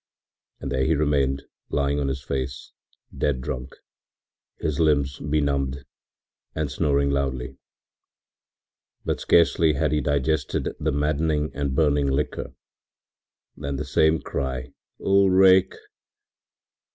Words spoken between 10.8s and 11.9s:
maddening and